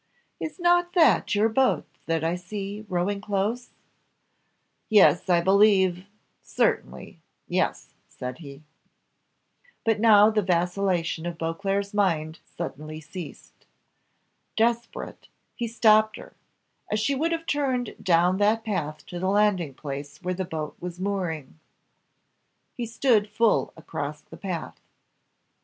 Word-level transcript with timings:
"Is 0.39 0.59
not 0.59 0.93
that 0.93 1.35
your 1.35 1.47
boat 1.47 1.85
that 2.07 2.23
I 2.23 2.35
see, 2.35 2.87
rowing 2.89 3.21
close?" 3.21 3.69
"Yes, 4.89 5.29
I 5.29 5.41
believe 5.41 6.07
certainly. 6.41 7.19
Yes," 7.47 7.93
said 8.09 8.39
he. 8.39 8.63
But 9.85 9.99
now 9.99 10.31
the 10.31 10.41
vacillation 10.41 11.27
of 11.27 11.37
Beauclerc's 11.37 11.93
mind 11.93 12.39
suddenly 12.45 12.99
ceased. 12.99 13.67
Desperate, 14.57 15.27
he 15.55 15.67
stopped 15.67 16.15
her, 16.17 16.33
as 16.89 16.99
she 16.99 17.13
would 17.13 17.31
have 17.31 17.45
turned 17.45 17.93
down 18.01 18.37
that 18.37 18.63
path 18.63 19.05
to 19.05 19.19
the 19.19 19.29
landing 19.29 19.75
place 19.75 20.17
where 20.23 20.33
the 20.33 20.45
boat 20.45 20.75
was 20.79 20.99
mooring. 20.99 21.59
He 22.73 22.87
stood 22.87 23.29
full 23.29 23.71
across 23.77 24.21
the 24.21 24.37
path. 24.37 24.79